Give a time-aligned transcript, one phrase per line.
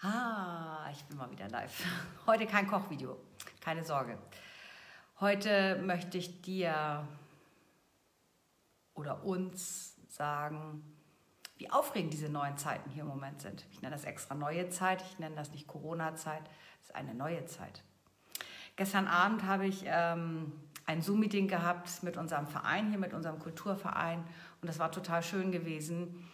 [0.00, 1.84] Ah, ich bin mal wieder live.
[2.24, 3.18] Heute kein Kochvideo,
[3.60, 4.16] keine Sorge.
[5.18, 7.04] Heute möchte ich dir
[8.94, 10.84] oder uns sagen,
[11.56, 13.66] wie aufregend diese neuen Zeiten hier im Moment sind.
[13.72, 16.48] Ich nenne das extra neue Zeit, ich nenne das nicht Corona-Zeit,
[16.80, 17.82] es ist eine neue Zeit.
[18.76, 20.52] Gestern Abend habe ich ähm,
[20.86, 24.20] ein Zoom-Meeting gehabt mit unserem Verein hier, mit unserem Kulturverein
[24.62, 26.24] und das war total schön gewesen,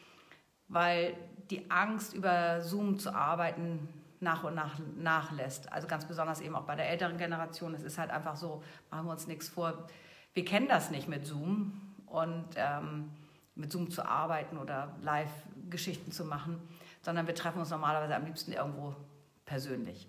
[0.68, 1.16] weil
[1.50, 3.88] die Angst, über Zoom zu arbeiten,
[4.20, 5.72] nach und nach nachlässt.
[5.72, 7.74] Also ganz besonders eben auch bei der älteren Generation.
[7.74, 9.86] Es ist halt einfach so, machen wir uns nichts vor.
[10.32, 13.10] Wir kennen das nicht mit Zoom und ähm,
[13.54, 16.60] mit Zoom zu arbeiten oder Live-Geschichten zu machen,
[17.02, 18.96] sondern wir treffen uns normalerweise am liebsten irgendwo
[19.44, 20.08] persönlich.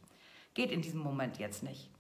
[0.54, 1.92] Geht in diesem Moment jetzt nicht.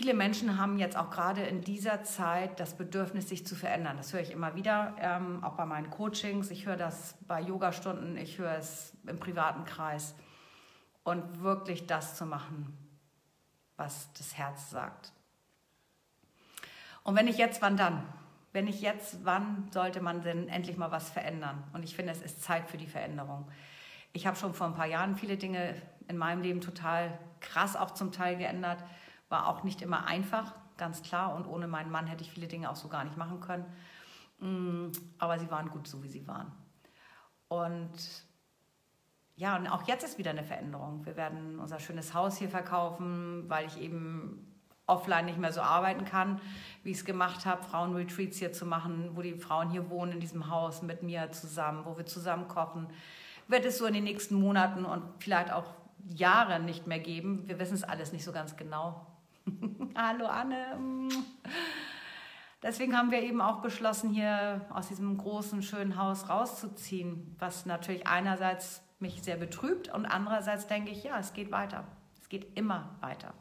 [0.00, 3.98] Viele Menschen haben jetzt auch gerade in dieser Zeit das Bedürfnis, sich zu verändern.
[3.98, 6.50] Das höre ich immer wieder, ähm, auch bei meinen Coachings.
[6.50, 10.14] Ich höre das bei Yogastunden, ich höre es im privaten Kreis.
[11.04, 12.78] Und wirklich das zu machen,
[13.76, 15.12] was das Herz sagt.
[17.02, 18.02] Und wenn nicht jetzt, wann dann?
[18.54, 21.62] Wenn nicht jetzt, wann sollte man denn endlich mal was verändern?
[21.74, 23.46] Und ich finde, es ist Zeit für die Veränderung.
[24.14, 25.74] Ich habe schon vor ein paar Jahren viele Dinge
[26.08, 28.82] in meinem Leben total krass auch zum Teil geändert
[29.30, 31.34] war auch nicht immer einfach, ganz klar.
[31.34, 33.64] Und ohne meinen Mann hätte ich viele Dinge auch so gar nicht machen können.
[34.40, 36.52] Mm, aber sie waren gut so, wie sie waren.
[37.48, 38.24] Und
[39.36, 41.06] ja, und auch jetzt ist wieder eine Veränderung.
[41.06, 44.46] Wir werden unser schönes Haus hier verkaufen, weil ich eben
[44.86, 46.40] offline nicht mehr so arbeiten kann,
[46.82, 50.20] wie ich es gemacht habe, Frauenretreats hier zu machen, wo die Frauen hier wohnen in
[50.20, 52.88] diesem Haus mit mir zusammen, wo wir zusammen kochen.
[53.48, 55.72] Wird es so in den nächsten Monaten und vielleicht auch
[56.08, 57.46] Jahren nicht mehr geben.
[57.46, 59.06] Wir wissen es alles nicht so ganz genau.
[59.96, 61.08] Hallo Anne.
[62.62, 68.06] Deswegen haben wir eben auch beschlossen, hier aus diesem großen, schönen Haus rauszuziehen, was natürlich
[68.06, 71.84] einerseits mich sehr betrübt und andererseits denke ich, ja, es geht weiter.
[72.20, 73.32] Es geht immer weiter.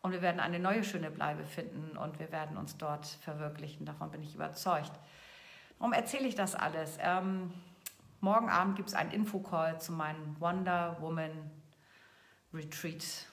[0.00, 3.84] Und wir werden eine neue schöne Bleibe finden und wir werden uns dort verwirklichen.
[3.84, 4.92] Davon bin ich überzeugt.
[5.78, 6.98] Warum erzähle ich das alles?
[7.00, 7.52] Ähm,
[8.20, 11.50] morgen Abend gibt es einen Infocall zu meinem Wonder Woman
[12.54, 13.26] Retreat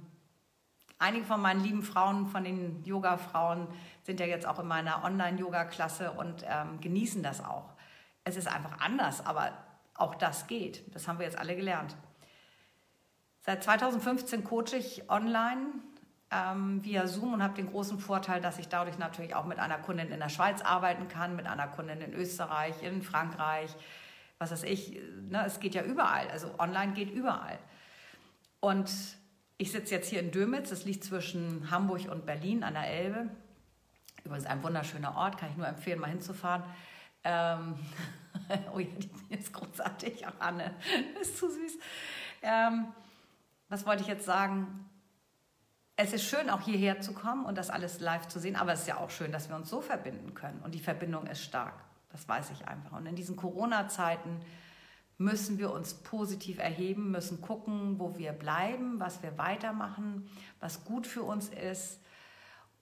[0.98, 3.66] einige von meinen lieben Frauen, von den Yoga-Frauen,
[4.03, 7.72] sind ja jetzt auch in meiner Online-Yoga-Klasse und ähm, genießen das auch.
[8.25, 9.53] Es ist einfach anders, aber
[9.94, 10.94] auch das geht.
[10.94, 11.97] Das haben wir jetzt alle gelernt.
[13.41, 15.80] Seit 2015 coache ich online
[16.30, 19.78] ähm, via Zoom und habe den großen Vorteil, dass ich dadurch natürlich auch mit einer
[19.78, 23.74] Kundin in der Schweiz arbeiten kann, mit einer Kundin in Österreich, in Frankreich,
[24.38, 25.00] was weiß ich.
[25.28, 27.58] Ne, es geht ja überall, also online geht überall.
[28.60, 28.91] Und
[29.58, 33.28] ich sitze jetzt hier in Dömitz, das liegt zwischen Hamburg und Berlin an der Elbe.
[34.24, 36.62] Übrigens ein wunderschöner Ort, kann ich nur empfehlen, mal hinzufahren.
[37.24, 37.74] Ähm,
[38.74, 40.74] oh ja, die ist großartig, auch Anne,
[41.20, 41.78] ist zu süß.
[42.42, 42.88] Ähm,
[43.68, 44.88] was wollte ich jetzt sagen?
[46.02, 48.80] Es ist schön, auch hierher zu kommen und das alles live zu sehen, aber es
[48.80, 50.60] ist ja auch schön, dass wir uns so verbinden können.
[50.62, 51.74] Und die Verbindung ist stark.
[52.10, 52.97] Das weiß ich einfach.
[52.97, 54.41] Und in diesen Corona-Zeiten
[55.18, 60.26] müssen wir uns positiv erheben, müssen gucken, wo wir bleiben, was wir weitermachen,
[60.58, 62.00] was gut für uns ist.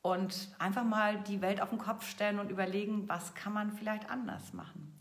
[0.01, 4.09] Und einfach mal die Welt auf den Kopf stellen und überlegen, was kann man vielleicht
[4.11, 4.97] anders machen.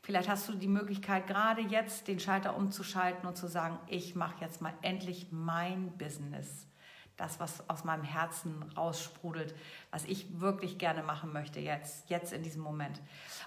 [0.00, 4.36] Vielleicht hast du die Möglichkeit, gerade jetzt den Schalter umzuschalten und zu sagen, ich mache
[4.40, 6.69] jetzt mal endlich mein Business
[7.20, 9.54] das, was aus meinem Herzen raussprudelt,
[9.90, 13.00] was ich wirklich gerne machen möchte jetzt, jetzt in diesem Moment.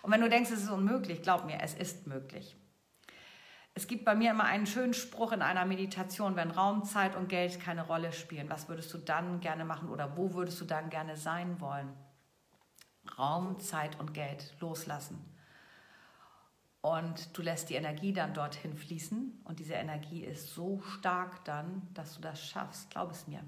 [0.03, 2.55] Und wenn du denkst, es ist unmöglich, glaub mir, es ist möglich.
[3.73, 7.27] Es gibt bei mir immer einen schönen Spruch in einer Meditation, wenn Raum, Zeit und
[7.27, 10.91] Geld keine Rolle spielen, was würdest du dann gerne machen oder wo würdest du dann
[10.91, 11.91] gerne sein wollen?
[13.17, 15.19] Raum, Zeit und Geld loslassen.
[16.81, 19.41] Und du lässt die Energie dann dorthin fließen.
[19.45, 22.91] Und diese Energie ist so stark dann, dass du das schaffst.
[22.91, 23.39] Glaub es mir.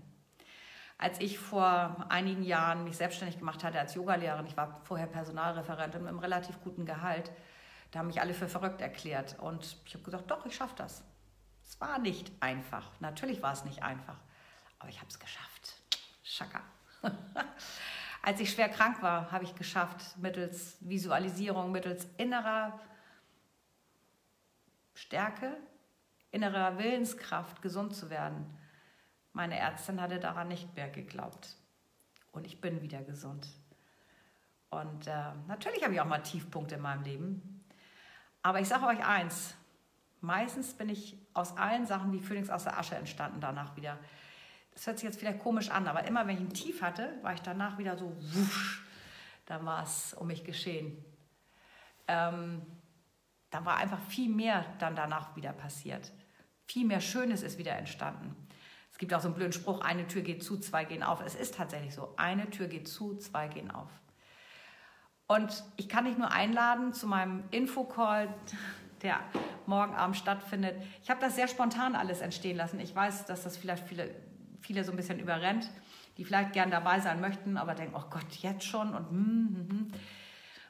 [1.06, 6.02] Als ich vor einigen Jahren mich selbstständig gemacht hatte als Yogalehrerin, ich war vorher Personalreferentin
[6.02, 7.32] mit einem relativ guten Gehalt,
[7.92, 9.38] da haben mich alle für verrückt erklärt.
[9.38, 11.04] Und ich habe gesagt, doch, ich schaffe das.
[11.64, 12.90] Es war nicht einfach.
[13.02, 14.18] Natürlich war es nicht einfach.
[14.80, 15.76] Aber ich habe es geschafft.
[16.24, 16.64] Schaka.
[18.24, 22.80] Als ich schwer krank war, habe ich geschafft, mittels Visualisierung, mittels innerer
[24.96, 25.56] Stärke,
[26.32, 28.58] innerer Willenskraft gesund zu werden.
[29.36, 31.58] Meine Ärztin hatte daran nicht mehr geglaubt.
[32.32, 33.46] Und ich bin wieder gesund.
[34.70, 37.66] Und äh, natürlich habe ich auch mal Tiefpunkte in meinem Leben.
[38.42, 39.54] Aber ich sage euch eins,
[40.22, 44.00] meistens bin ich aus allen Sachen wie Phönix aus der Asche entstanden danach wieder.
[44.74, 47.34] Das hört sich jetzt vielleicht komisch an, aber immer wenn ich ein Tief hatte, war
[47.34, 48.86] ich danach wieder so wusch.
[49.48, 51.04] Dann war es um mich geschehen.
[52.08, 52.62] Ähm,
[53.50, 56.14] da war einfach viel mehr dann danach wieder passiert.
[56.68, 58.34] Viel mehr Schönes ist wieder entstanden.
[58.96, 61.20] Es gibt auch so einen blöden Spruch, eine Tür geht zu, zwei gehen auf.
[61.20, 63.90] Es ist tatsächlich so, eine Tür geht zu, zwei gehen auf.
[65.28, 68.34] Und ich kann dich nur einladen zu meinem Infocall,
[69.02, 69.20] der
[69.66, 70.82] morgen Abend stattfindet.
[71.04, 72.80] Ich habe das sehr spontan alles entstehen lassen.
[72.80, 74.16] Ich weiß, dass das vielleicht viele,
[74.62, 75.70] viele so ein bisschen überrennt,
[76.18, 79.92] die vielleicht gern dabei sein möchten, aber denken, oh Gott, jetzt schon und hm, hm.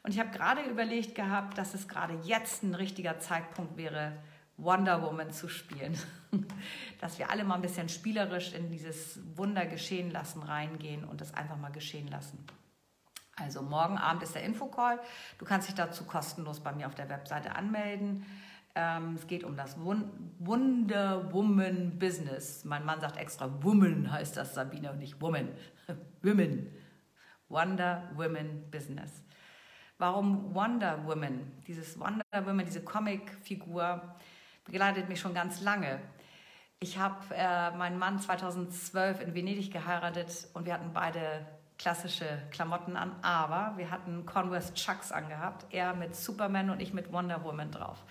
[0.01, 4.13] Und ich habe gerade überlegt gehabt, dass es gerade jetzt ein richtiger Zeitpunkt wäre,
[4.57, 5.97] Wonder Woman zu spielen.
[7.01, 11.33] Dass wir alle mal ein bisschen spielerisch in dieses Wunder geschehen lassen reingehen und das
[11.33, 12.45] einfach mal geschehen lassen.
[13.37, 14.99] Also morgen Abend ist der Infocall.
[15.37, 18.25] Du kannst dich dazu kostenlos bei mir auf der Webseite anmelden.
[18.75, 22.63] Ähm, es geht um das Wonder Woman Business.
[22.63, 25.49] Mein Mann sagt extra Woman heißt das, Sabine, und nicht Woman.
[26.21, 26.71] Women.
[27.49, 29.23] Wonder Woman Business.
[29.97, 31.51] Warum Wonder Woman?
[31.67, 34.15] Dieses Wonder Woman, diese Comicfigur
[34.65, 35.99] begleitet mich schon ganz lange.
[36.79, 41.45] Ich habe äh, meinen Mann 2012 in Venedig geheiratet und wir hatten beide
[41.77, 45.65] klassische Klamotten an, aber wir hatten Converse Chucks angehabt.
[45.73, 48.03] Er mit Superman und ich mit Wonder Woman drauf.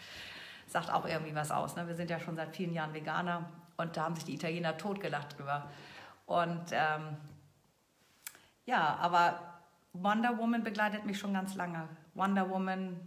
[0.66, 1.76] Sagt auch irgendwie was aus.
[1.76, 1.86] Ne?
[1.86, 5.38] Wir sind ja schon seit vielen Jahren Veganer und da haben sich die Italiener totgelacht
[5.38, 5.70] drüber.
[6.26, 7.16] Und ähm,
[8.64, 9.60] ja, aber
[9.92, 11.88] Wonder Woman begleitet mich schon ganz lange.
[12.14, 13.00] Wonder Woman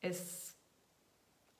[0.00, 0.53] ist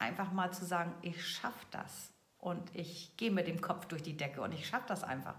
[0.04, 4.16] einfach mal zu sagen, ich schaffe das und ich gehe mit dem Kopf durch die
[4.16, 5.34] Decke und ich schaffe das einfach.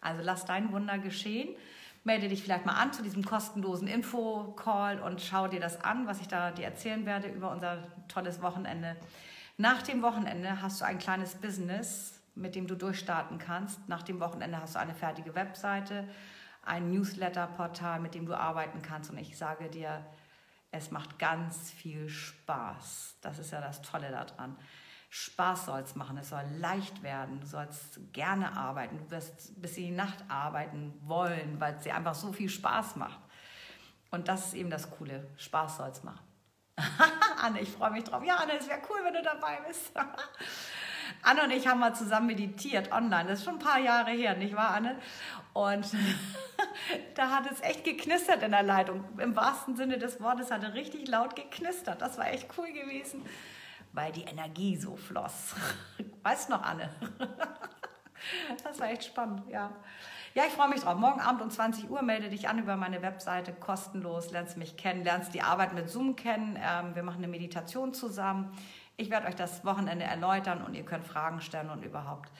[0.00, 1.54] Also lass dein Wunder geschehen.
[2.04, 6.20] Melde dich vielleicht mal an zu diesem kostenlosen Info-Call und schau dir das an, was
[6.20, 8.96] ich da dir erzählen werde über unser tolles Wochenende.
[9.56, 13.88] Nach dem Wochenende hast du ein kleines Business, mit dem du durchstarten kannst.
[13.88, 16.08] Nach dem Wochenende hast du eine fertige Webseite
[16.68, 19.10] ein Newsletter-Portal, mit dem du arbeiten kannst.
[19.10, 20.04] Und ich sage dir,
[20.70, 23.16] es macht ganz viel Spaß.
[23.20, 24.56] Das ist ja das Tolle daran.
[25.10, 29.78] Spaß soll es machen, es soll leicht werden, du sollst gerne arbeiten, du wirst bis
[29.78, 33.18] in die Nacht arbeiten wollen, weil es dir einfach so viel Spaß macht.
[34.10, 36.26] Und das ist eben das Coole, Spaß soll es machen.
[37.42, 38.22] Anne, ich freue mich drauf.
[38.22, 39.92] Ja, Anne, es wäre cool, wenn du dabei bist.
[41.22, 43.28] Anne und ich haben mal zusammen meditiert online.
[43.28, 44.96] Das ist schon ein paar Jahre her, nicht wahr, Anne?
[45.52, 45.86] Und
[47.14, 49.04] da hat es echt geknistert in der Leitung.
[49.18, 52.00] Im wahrsten Sinne des Wortes hat er richtig laut geknistert.
[52.00, 53.24] Das war echt cool gewesen,
[53.92, 55.54] weil die Energie so floss.
[56.22, 56.90] Weißt noch, Anne?
[58.64, 59.70] Das war echt spannend, ja.
[60.34, 60.96] Ja, ich freue mich drauf.
[60.96, 65.02] Morgen Abend um 20 Uhr melde dich an über meine Webseite, kostenlos, lernst mich kennen,
[65.04, 66.58] lernst die Arbeit mit Zoom kennen.
[66.62, 68.52] Ähm, wir machen eine Meditation zusammen.
[68.98, 72.32] Ich werde euch das Wochenende erläutern und ihr könnt Fragen stellen und überhaupt,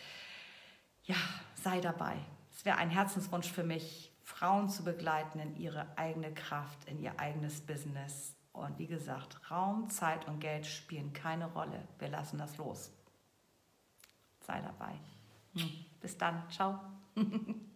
[1.04, 1.14] ja,
[1.54, 2.16] sei dabei.
[2.50, 7.18] Es wäre ein Herzenswunsch für mich, Frauen zu begleiten in ihre eigene Kraft, in ihr
[7.20, 8.34] eigenes Business.
[8.52, 11.86] Und wie gesagt, Raum, Zeit und Geld spielen keine Rolle.
[12.00, 12.92] Wir lassen das los.
[14.40, 14.98] Sei dabei.
[15.54, 15.70] Hm.
[16.00, 16.42] Bis dann.
[16.50, 16.80] Ciao.